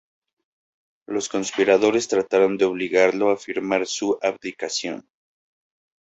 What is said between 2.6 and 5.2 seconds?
obligarlo a firmar su abdicación.